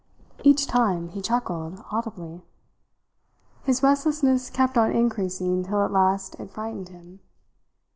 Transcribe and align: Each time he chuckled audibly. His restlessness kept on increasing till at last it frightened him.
Each 0.43 0.65
time 0.65 1.09
he 1.09 1.21
chuckled 1.21 1.83
audibly. 1.91 2.41
His 3.65 3.83
restlessness 3.83 4.49
kept 4.49 4.75
on 4.75 4.89
increasing 4.91 5.63
till 5.63 5.83
at 5.85 5.91
last 5.91 6.35
it 6.39 6.49
frightened 6.51 6.89
him. 6.89 7.19